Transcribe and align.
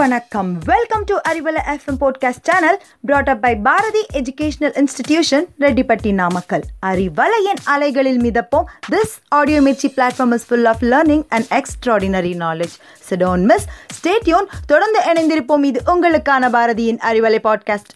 வணக்கம். 0.00 0.58
Welcome 0.64 1.04
to 1.04 1.16
Arivalai 1.28 1.60
FM 1.66 1.98
podcast 2.00 2.42
channel 2.42 2.82
brought 3.00 3.28
up 3.28 3.42
by 3.42 3.56
Bharathi 3.56 4.06
educational 4.12 4.80
institution 4.80 5.44
Rettipatti 5.60 6.12
Namakkal 6.12 6.62
அறிவலையின் 6.86 7.60
அலைகளில் 7.64 8.20
மிதப்போம். 8.20 8.64
This 8.90 9.14
audio 9.28 9.60
Mirchi 9.60 9.88
platform 9.96 10.32
is 10.32 10.46
full 10.46 10.64
of 10.64 10.82
learning 10.82 11.24
and 11.28 11.46
extraordinary 11.50 12.32
knowledge 12.36 12.76
so don't 13.10 13.44
miss 13.44 13.66
stay tuned 13.98 14.46
தொடர்ந்து 14.66 15.00
இணைந்திருப்போம். 15.12 15.64
இது 15.64 15.82
உங்களுக்கான 15.86 16.50
பாரதியின் 16.50 17.00
Arivalai 17.10 17.38
podcast 17.44 17.92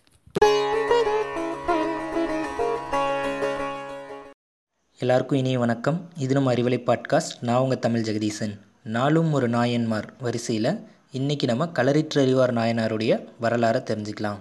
எல்லாருக்கும் 4.98 5.38
இனிய 5.38 5.58
வணக்கம். 5.58 6.08
இது 6.18 6.34
நம்ம 6.34 6.52
அறிவலை 6.54 6.80
பாட்காஸ்ட் 6.90 7.38
நான் 7.40 7.60
உங்கள் 7.60 7.78
தமிழ் 7.78 8.00
ஜெகதீசன். 8.00 8.58
நாளும் 8.82 9.32
ஒரு 9.32 9.48
நாயன்மார் 9.48 10.12
வரிசையில் 10.20 10.92
இன்றைக்கி 11.18 11.46
நம்ம 11.46 11.66
களரிற்றறிவார் 11.74 12.52
நாயனாருடைய 12.58 13.12
வரலாறை 13.42 13.80
தெரிஞ்சுக்கலாம். 13.88 14.40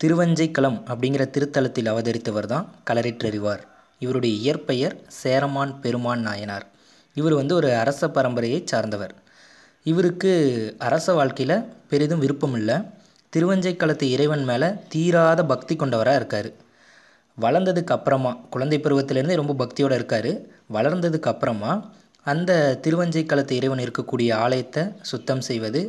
திருவஞ்சைக்களம் 0.00 0.76
அப்படிங்கிற 0.92 1.24
திருத்தலத்தில் 1.34 1.88
அவதரித்தவர் 1.92 2.46
தான் 2.46 2.66
களரிற்றறிவார் 2.90 3.62
இவருடைய 3.98 4.36
இயற்பெயர் 4.36 4.96
சேரமான் 5.06 5.80
பெருமான் 5.80 6.20
நாயனார். 6.20 6.66
இவர் 7.14 7.34
வந்து 7.34 7.54
ஒரு 7.54 7.76
அரச 7.76 8.06
பரம்பரையை 8.06 8.64
சார்ந்தவர். 8.64 9.14
இவருக்கு 9.84 10.32
அரச 10.78 11.14
வாழ்க்கையில் 11.14 11.64
பெரிதும் 11.88 12.18
விருப்பம் 12.18 12.54
இல்லை 12.54 12.76
திருவஞ்சைக்களத்து 13.36 14.02
இறைவன் 14.02 14.44
மேலே 14.44 14.70
தீராத 14.88 15.44
பக்தி 15.44 15.76
கொண்டவராக 15.76 16.16
இருக்கார். 16.16 16.50
வளர்ந்ததுக்கு 17.40 17.96
அப்புறமா 17.98 18.32
குழந்தை 18.50 18.78
பருவத்திலேருந்தே 18.78 19.34
ரொம்ப 19.34 19.54
பக்தியோடு 19.64 19.94
இருக்கார். 19.94 20.32
வளர்ந்ததுக்கு 20.72 21.32
அப்புறமா 21.34 21.72
அந்த 22.32 22.52
திருவஞ்சை 22.84 23.22
களத்து 23.30 23.54
இறைவன் 23.60 23.82
இருக்கக்கூடிய 23.84 24.30
ஆலயத்தை 24.44 24.82
சுத்தம் 25.10 25.42
செய்வது 25.48 25.80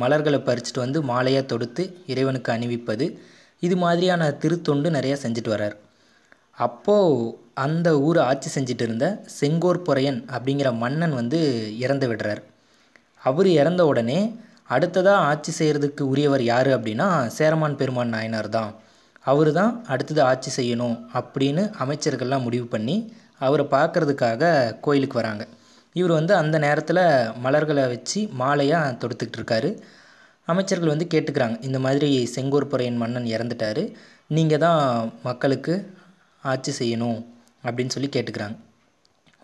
மலர்களை 0.00 0.38
பறிச்சுட்டு 0.48 0.80
வந்து 0.84 0.98
மாலையாக 1.10 1.44
தொடுத்து 1.52 1.82
இறைவனுக்கு 2.12 2.50
அணிவிப்பது 2.54 3.06
இது 3.66 3.76
மாதிரியான 3.82 4.22
திருத்தொண்டு 4.42 4.88
நிறையா 4.96 5.16
செஞ்சுட்டு 5.22 5.50
வர்றார். 5.54 5.76
அப்போது 6.66 7.32
அந்த 7.64 7.88
ஊரை 8.06 8.22
ஆட்சி 8.30 8.48
செஞ்சுட்டு 8.54 8.84
இருந்த 8.86 9.06
செங்கோர்புரையன் 9.38 10.20
அப்படிங்கிற 10.34 10.68
மன்னன் 10.82 11.14
வந்து 11.20 11.38
இறந்து 11.84 12.06
விடுறார். 12.10 12.42
அவர் 13.28 13.48
இறந்த 13.60 13.82
உடனே 13.90 14.20
அடுத்ததாக 14.74 15.26
ஆட்சி 15.30 15.52
செய்கிறதுக்கு 15.58 16.02
உரியவர் 16.12 16.44
யார் 16.52 16.70
அப்படின்னா 16.76 17.08
சேரமான் 17.36 17.78
பெருமான் 17.80 18.14
நாயனார் 18.16 18.50
தான். 18.58 18.72
அவர் 19.24 19.50
தான் 19.60 19.72
அடுத்தது 19.92 20.20
ஆட்சி 20.30 20.50
செய்யணும் 20.58 20.96
அப்படின்னு 21.20 21.62
அமைச்சர்கள்லாம் 21.84 22.46
முடிவு 22.46 22.66
பண்ணி 22.74 22.96
அவரை 23.46 23.64
பார்க்கறதுக்காக 23.76 24.42
கோயிலுக்கு 24.86 25.16
வராங்க. 25.20 25.44
இவர் 25.98 26.12
வந்து 26.18 26.32
அந்த 26.42 26.56
நேரத்தில் 26.66 27.02
மலர்களை 27.44 27.84
வச்சு 27.94 28.20
மாலையாக 28.40 28.96
தொடுத்துக்கிட்டு 29.02 29.40
இருக்காரு 29.40 29.70
அமைச்சர்கள் 30.52 30.92
வந்து 30.94 31.06
கேட்டுக்கிறாங்க 31.12 31.56
இந்த 31.68 31.78
மாதிரி 31.86 32.10
செங்கோர் 32.34 32.70
புறையின் 32.72 33.00
மன்னன் 33.02 33.26
இறந்துட்டாரு. 33.34 33.82
நீங்கள் 34.36 34.62
தான் 34.64 34.80
மக்களுக்கு 35.28 35.74
ஆட்சி 36.42 36.72
செய்யணும் 36.80 37.18
அப்படின்னு 37.66 37.94
சொல்லி 37.94 38.10
கேட்டுக்கிறாங்க. 38.16 38.56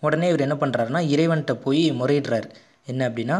உடனே 0.05 0.27
இவர் 0.31 0.45
என்ன 0.47 0.55
பண்ணுறாருனா 0.63 1.01
இறைவன்கிட்ட 1.13 1.53
போய் 1.65 1.83
முறையிடுறார். 1.99 2.47
என்ன 2.91 3.01
அப்படின்னா 3.09 3.37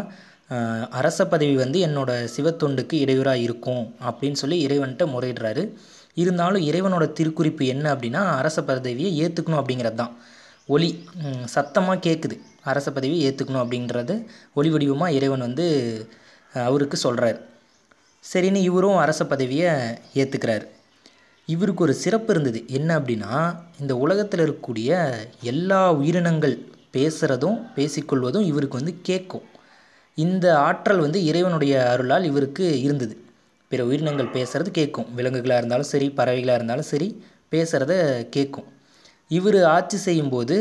அரச 1.00 1.20
பதவி 1.32 1.56
வந்து 1.64 1.78
என்னோடய 1.88 2.28
சிவத்தொண்டுக்கு 2.36 2.96
இடையூறாக 3.04 3.44
இருக்கும் 3.46 3.84
அப்படின்னு 4.08 4.38
சொல்லி 4.42 4.58
இறைவன்கிட்ட 4.68 5.06
முறையிடுறாரு. 5.14 5.64
இருந்தாலும் 6.24 6.66
இறைவனோட 6.70 7.06
திருக்குறிப்பு 7.18 7.64
என்ன 7.74 7.86
அப்படின்னா 7.94 8.22
அரச 8.42 8.58
பதவியை 8.70 9.12
ஏற்றுக்கணும் 9.24 9.62
அப்படிங்கிறது 9.62 10.00
தான் 10.04 10.14
ஒலி 10.68 10.90
சத்தமாக 11.56 12.04
கேட்குது 12.08 12.36
அரச 12.72 12.88
பதவி 12.92 13.18
ஏற்றுக்கணும் 13.28 13.64
அப்படின்றது 13.64 14.14
ஒளி 14.54 14.70
வடிவமாக 14.70 15.16
இறைவன் 15.18 15.46
வந்து 15.48 15.66
அவருக்கு 16.54 16.98
சொல்கிறார் 16.98 17.40
சரின்னு 18.24 18.62
இவரும் 18.70 19.02
அரச 19.04 19.22
பதவியை 19.26 19.72
ஏற்றுக்கிறார் 20.22 20.66
இவருக்கு 21.48 21.84
ஒரு 21.84 21.94
சிறப்பு 22.04 22.30
இருந்தது. 22.34 22.60
என்ன 22.78 22.90
அப்படின்னா 23.00 23.34
இந்த 23.82 23.94
உலகத்தில் 24.04 24.42
இருக்கக்கூடிய 24.46 24.90
எல்லா 25.52 25.82
உயிரினங்கள் 26.00 26.56
பேசுகிறதும் 26.96 27.58
பேசிக்கொள்வதும் 27.76 28.48
இவருக்கு 28.52 28.80
வந்து 28.80 28.94
கேட்கும். 29.10 29.46
இந்த 30.18 30.46
ஆற்றல் 30.68 31.04
வந்து 31.06 31.20
இறைவனுடைய 31.30 31.74
அருளால் 31.94 32.30
இவருக்கு 32.32 32.66
இருந்தது. 32.86 33.16
பிற 33.72 33.82
உயிரினங்கள் 33.90 34.34
பேசுகிறது 34.38 34.72
கேட்கும். 34.80 35.08
விலங்குகளாக 35.18 35.62
இருந்தாலும் 35.62 35.92
சரி 35.94 36.08
பறவைகளாக 36.18 36.60
இருந்தாலும் 36.60 36.90
சரி 36.94 37.10
பேசுகிறத 37.54 37.94
கேட்கும். 38.36 38.68
இவர் 39.30 39.60
ஆட்சி 39.76 39.98
செய்யும்போது 40.08 40.56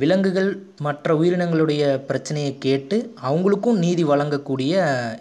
விலங்குகள் 0.00 0.50
மற்ற 0.86 1.14
உயிரினங்களுடைய 1.20 1.82
பிரச்சனையை 2.08 2.52
கேட்டு 2.64 2.96
அவங்களுக்கும் 3.28 3.78
நீதி 3.84 4.04
வழங்கக்கூடிய 4.04 4.72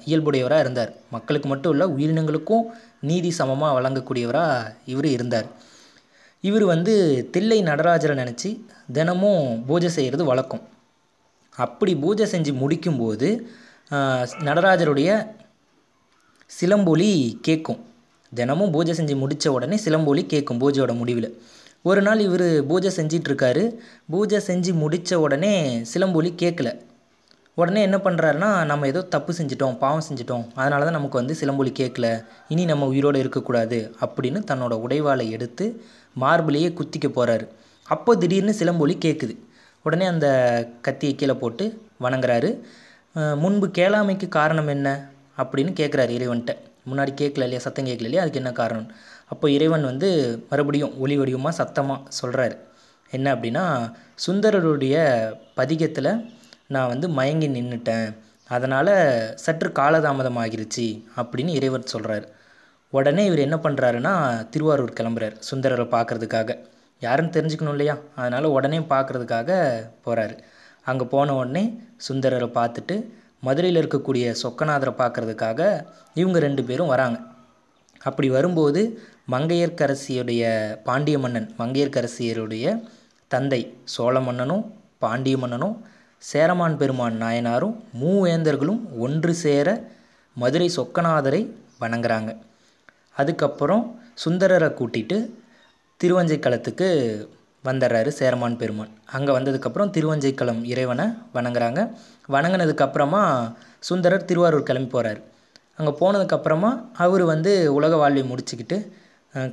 இயல்புடையவராக 0.10 0.64
இருந்தார். 0.66 0.92
மக்களுக்கு 1.16 1.48
மட்டும் 1.50 1.74
இல்லை 1.76 1.88
உயிரினங்களுக்கும் 1.96 2.66
நீதி 3.10 3.30
சமமாக 3.40 3.76
வழங்கக்கூடியவராக 3.78 4.74
இவர் 4.94 5.08
இருந்தார். 5.16 5.48
இவர் 6.44 6.66
வந்து 6.74 6.94
தில்லை 7.34 7.60
நடராஜரை 7.70 8.16
நினச்சி 8.22 8.50
தினமும் 8.98 9.46
பூஜை 9.70 9.90
செய்கிறது 9.98 10.24
வழக்கம். 10.32 10.64
அப்படி 11.66 11.92
பூஜை 12.04 12.26
செஞ்சு 12.34 12.52
முடிக்கும்போது 12.62 13.30
நடராஜருடைய 14.48 15.10
சிலம்பொலி 16.52 17.12
கேட்கும் 17.48 17.82
தினமும் 18.32 18.74
பூஜை 18.76 18.94
செஞ்சு 18.98 19.16
முடித்த 19.22 19.52
உடனே 19.58 19.78
சிலம்பொலி 19.86 20.24
கேட்கும் 20.34 20.62
பூஜையோட 20.62 20.94
முடிவில். 21.02 21.30
ஒரு 21.90 22.02
நாள் 22.02 22.20
இவர் 22.20 22.48
பூஜை 22.70 22.90
செஞ்சிகிட்ருக்காரு 22.96 23.64
பூஜை 24.14 24.38
செஞ்சு 24.48 24.72
முடித்த 24.74 25.20
உடனே 25.24 25.52
சிலம்பொலி 25.92 26.30
கேட்கல 26.42 26.70
உடனே 27.58 27.82
என்ன 27.82 27.98
பண்ணுறாருன்னா 28.06 28.50
நம்ம 28.70 28.88
ஏதோ 28.92 29.02
தப்பு 29.16 29.32
செஞ்சிட்டோம் 29.38 29.78
பாவம் 29.84 30.06
செஞ்சிட்டோம். 30.08 30.46
அதனால 30.62 30.86
தான் 30.86 30.98
நமக்கு 30.98 31.20
வந்து 31.22 31.36
சிலம்பொலி 31.42 31.72
கேட்கல 31.82 32.08
இனி 32.54 32.66
நம்ம 32.66 32.88
உயிரோடு 32.94 33.22
இருக்கக்கூடாது 33.24 33.80
அப்படின்னு 34.06 34.42
தன்னோட 34.52 34.74
உடைவாளை 34.86 35.28
எடுத்து 35.30 35.66
மார்பிலேயே 36.16 36.72
குத்திக்க 36.80 37.10
போகிறாரு 37.10 37.46
அப்போ 37.88 38.12
திடீர்னு 38.16 38.60
சிலம்பொலி 38.62 38.96
கேட்குது 39.06 39.36
உடனே 39.86 40.06
அந்த 40.06 40.28
கத்தியை 40.82 41.16
கீழே 41.16 41.36
போட்டு 41.44 41.66
வணங்குறாரு. 42.06 42.50
முன்பு 43.44 43.68
கேளாமைக்கு 43.78 44.28
காரணம் 44.40 44.72
என்ன? 44.76 44.90
அப்படின்னு 45.38 45.72
கேட்குறாரு 45.82 46.12
இறைவன்கிட்ட 46.18 46.54
முன்னாடி 46.90 47.12
கேட்கல 47.22 47.46
இல்லையா? 47.46 47.62
சத்தம் 47.66 47.88
கேட்கல 47.90 48.08
இல்லையா? 48.10 48.24
அதுக்கு 48.24 48.42
என்ன 48.42 48.52
காரணம்? 48.62 48.88
அப்போ 49.32 49.46
இறைவன் 49.50 49.84
வந்து 49.84 50.10
மறுபடியும் 50.50 50.94
ஒளி 51.00 51.16
வடிவமாக 51.18 51.56
சத்தமாக 51.56 52.10
சொல்கிறாரு 52.20 52.56
என்ன 53.12 53.28
அப்படின்னா 53.36 53.66
சுந்தரருடைய 54.16 54.96
பதிகத்தில் 55.56 56.12
நான் 56.68 56.88
வந்து 56.88 57.08
மயங்கி 57.10 57.48
நின்றுட்டேன் 57.48 58.08
அதனால் 58.50 58.94
சற்று 59.36 59.70
காலதாமதம் 59.72 60.40
ஆகிருச்சு 60.44 60.88
அப்படின்னு 61.18 61.52
இறைவர் 61.60 61.92
சொல்கிறார் 61.94 62.26
உடனே 62.94 63.26
இவர் 63.26 63.46
என்ன 63.48 63.58
பண்ணுறாருன்னா 63.64 64.14
திருவாரூர் 64.50 64.98
கிளம்புறார் 65.00 65.36
சுந்தரரை 65.40 65.86
பார்க்கறதுக்காக. 65.96 66.50
யாருன்னு 67.02 67.36
தெரிஞ்சுக்கணும் 67.38 67.76
இல்லையா? 67.76 67.96
அதனால் 68.16 68.54
உடனே 68.58 68.80
பார்க்கறதுக்காக 68.92 69.50
போகிறாரு 70.06 70.36
அங்கே 70.86 71.06
போன 71.06 71.34
உடனே 71.36 71.64
சுந்தரரை 72.08 72.50
பார்த்துட்டு 72.60 72.96
மதுரையில் 73.40 73.82
இருக்கக்கூடிய 73.82 74.26
சொக்கநாதரை 74.44 74.94
பார்க்குறதுக்காக 75.02 75.62
இவங்க 76.14 76.40
ரெண்டு 76.40 76.64
பேரும் 76.64 76.92
வராங்க. 76.94 77.18
அப்படி 78.08 78.28
வரும்போது 78.36 78.82
மங்கையர்க்கரசியுடைய 79.34 80.44
பாண்டிய 80.88 81.18
மன்னன் 81.20 81.48
மங்கையர்க்கரசியருடைய 81.60 82.66
தந்தை 83.32 83.62
சோழ 83.94 84.16
மன்னனும் 84.20 84.64
பாண்டிய 85.04 85.38
மன்னனும் 85.38 85.76
சேரமான் 86.24 86.78
பெருமான் 86.82 87.16
நாயனாரும் 87.24 87.76
மூவேந்தர்களும் 88.02 88.82
ஒன்று 89.06 89.34
சேர 89.44 89.68
மதுரை 90.38 90.68
சொக்கநாதரை 90.78 91.42
வணங்குறாங்க. 91.82 92.32
அதுக்கப்புறம் 93.22 93.84
சுந்தரரை 94.24 94.70
கூட்டிட்டு 94.80 95.18
திருவஞ்சைக்களத்துக்கு 96.00 96.88
வந்துடுறாரு 97.64 98.10
சேரமான் 98.20 98.58
பெருமான். 98.62 98.92
அங்கே 99.16 99.32
வந்ததுக்கப்புறம் 99.38 99.94
திருவஞ்சைக்களம் 99.96 100.62
இறைவனை 100.72 101.06
வணங்குறாங்க. 101.36 101.82
வணங்கினதுக்கப்புறமா 102.36 103.24
சுந்தரர் 103.90 104.28
திருவாரூர் 104.30 104.68
கிளம்பி 104.70 104.92
போகிறார் 104.96 105.22
அங்கே 105.78 105.92
போனதுக்கப்புறமா 106.00 106.70
அவர் 107.06 107.24
வந்து 107.24 107.52
உலக 107.78 107.96
வாழ்வை 108.02 108.24
முடிச்சுக்கிட்டு 108.32 108.78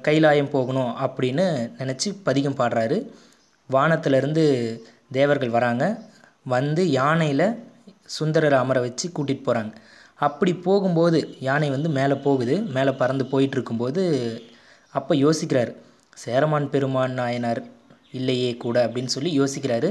கைலாயம் 0.06 0.50
போகணும் 0.50 0.92
அப்படின்னு 1.04 1.44
நினச்சி 1.80 2.08
பதிகம் 2.26 2.58
பாடுறாரு. 2.58 2.98
வானத்திலிருந்து 3.70 4.44
தேவர்கள் 5.18 5.56
வராங்க. 5.56 5.84
வந்து 6.54 6.82
யானையில் 7.00 7.46
சுந்தரரை 8.18 8.58
அமர 8.58 8.78
வச்சு 8.80 9.06
கூட்டிகிட்டு 9.08 9.46
போகிறாங்க 9.46 9.72
அப்படி 10.26 10.52
போகும்போது 10.66 11.18
யானை 11.40 11.68
வந்து 11.70 11.88
மேலே 11.98 12.16
போகுது. 12.26 12.54
மேலே 12.76 12.92
பறந்து 13.00 13.24
போயிட்டுருக்கும்போது 13.32 14.02
அப்போ 14.92 15.12
யோசிக்கிறார் 15.24 15.72
சேரமான் 16.22 16.70
பெருமான் 16.70 17.14
நாயனார் 17.20 17.62
இல்லையே 18.18 18.50
கூட 18.64 18.76
அப்படின்னு 18.86 19.14
சொல்லி 19.16 19.30
யோசிக்கிறாரு. 19.40 19.90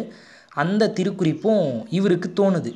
அந்த 0.63 0.91
திருக்குறிப்பும் 0.97 1.65
இவருக்கு 1.97 2.29
தோணுது. 2.39 2.71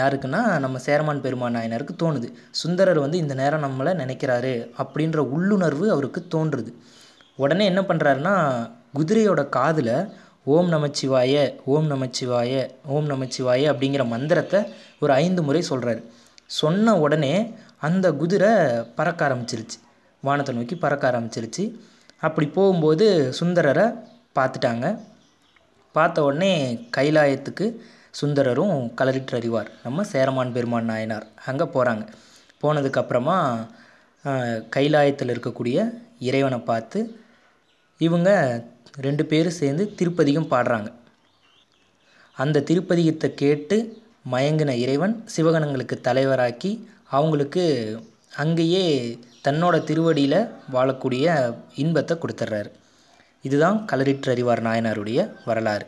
யாருக்குன்னா 0.00 0.40
நம்ம 0.58 0.78
சேரமான் 0.78 1.20
பெருமான் 1.20 1.56
நாயனருக்கு 1.56 1.94
தோணுது. 2.02 2.28
சுந்தரர் 2.50 3.00
வந்து 3.04 3.18
இந்த 3.18 3.34
நேரம் 3.34 3.64
நம்மளை 3.66 3.92
நினைக்கிறாரு 4.02 4.54
அப்படின்ற 4.82 5.16
உள்ளுணர்வு 5.16 5.86
அவருக்கு 5.90 6.20
தோன்றுது. 6.34 6.70
உடனே 7.36 7.64
என்ன 7.64 7.80
பண்ணுறாருன்னா 7.80 8.34
குதிரையோட 8.98 9.48
காதில் 9.48 9.94
ஓம் 10.54 10.68
நமச்சிவாய 10.72 11.34
ஓம் 11.64 11.88
நமச்சிவாய 11.90 12.52
ஓம் 12.86 13.08
நமச்சிவாய 13.10 13.62
அப்படிங்கிற 13.72 14.02
மந்திரத்தை 14.06 14.60
ஒரு 15.00 15.12
ஐந்து 15.12 15.42
முறை 15.42 15.62
சொல்கிறாரு 15.70 16.02
சொன்ன 16.60 16.94
உடனே 16.98 17.34
அந்த 17.86 18.06
குதிரை 18.12 18.52
பறக்க 18.98 19.20
ஆரம்பிச்சிருச்சு. 19.28 19.76
வானத்தை 20.22 20.52
நோக்கி 20.54 20.76
பறக்க 20.76 21.04
ஆரம்பிச்சிருச்சு. 21.10 21.64
அப்படி 22.20 22.46
போகும்போது 22.48 23.06
சுந்தரரை 23.40 23.86
பார்த்துட்டாங்க. 24.36 24.86
பார்த்த 25.96 26.24
உடனே 26.28 26.52
கைலாயத்துக்கு 26.96 27.66
சுந்தரரும் 28.20 28.76
களரிட்டு 28.98 29.36
அறிவார். 29.38 29.70
நம்ம 29.84 30.04
சேரமான் 30.12 30.54
பெருமான் 30.56 30.90
நாயனார். 30.90 31.26
அங்கே 31.50 31.66
போகிறாங்க 31.74 32.04
போனதுக்கப்புறமா 32.62 33.36
கைலாயத்தில் 34.74 35.32
இருக்கக்கூடிய 35.34 35.78
இறைவனை 36.28 36.58
பார்த்து 36.70 37.00
இவங்க 38.06 38.30
ரெண்டு 39.06 39.24
பேரும் 39.30 39.58
சேர்ந்து 39.60 39.84
திருப்பதிகம் 39.98 40.50
பாடுறாங்க. 40.52 40.88
அந்த 42.36 42.62
திருப்பதிகத்தை 42.70 43.28
கேட்டு 43.42 43.76
மயங்கின 44.32 44.70
இறைவன் 44.84 45.14
சிவகணங்களுக்கு 45.34 45.96
தலைவராக்கி 46.08 46.70
அவங்களுக்கு 47.16 47.64
அங்கேயே 48.44 48.84
தன்னோட 49.46 49.76
திருவடியில் 49.88 50.40
வாழக்கூடிய 50.74 51.26
இன்பத்தை 51.82 52.14
கொடுத்துட்றாரு 52.22 52.70
இதுதான் 53.48 53.78
களரிற்று 53.90 54.30
அறிவார் 54.34 54.62
நாயனாருடைய 54.66 55.20
வரலாறு. 55.48 55.86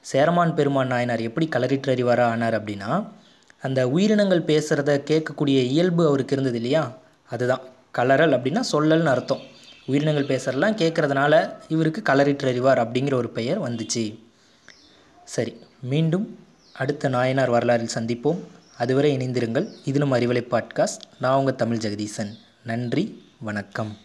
சேரமான் 0.00 0.54
பெருமான் 0.54 0.86
நாயனார் 0.86 1.20
எப்படி 1.20 1.48
களரிற்று 1.48 1.90
அறிவாராக 1.90 2.20
ஆனார் 2.20 2.64
அப்படின்னா 2.64 3.08
அந்த 3.62 3.88
உயிரினங்கள் 3.88 4.42
பேசுகிறத 4.42 5.00
கேட்கக்கூடிய 5.10 5.62
இயல்பு 5.64 6.06
அவருக்கு 6.06 6.32
இருந்தது 6.32 6.56
இல்லையா? 6.56 6.98
அதுதான். 7.30 7.60
கலரல் 7.98 8.34
அப்படின்னா 8.34 8.60
சொல்லல்னு 8.72 9.04
அர்த்தம். 9.04 9.40
உயிரினங்கள் 9.86 10.26
பேசுறதெல்லாம் 10.26 10.74
கேட்குறதுனால 10.74 11.52
இவருக்கு 11.68 12.02
களரிற்று 12.12 12.48
அறிவார் 12.48 12.90
அப்படிங்கிற 12.90 13.14
ஒரு 13.14 13.30
பெயர் 13.30 13.72
வந்துச்சு. 13.72 14.18
சரி 15.24 15.56
மீண்டும் 15.82 16.38
அடுத்த 16.72 17.08
நாயனார் 17.08 17.50
வரலாறில் 17.50 17.88
சந்திப்போம். 17.94 18.38
அதுவரை 18.78 19.16
இணைந்திருங்கள். 19.16 19.72
இதிலும் 19.84 20.14
அறிவலை 20.14 20.44
பாட்காஸ்ட். 20.50 21.00
நான் 21.20 21.38
உங்கள் 21.38 21.54
தமிழ் 21.54 21.76
ஜெகதீசன். 21.76 22.32
நன்றி 22.64 23.24
வணக்கம். 23.40 23.96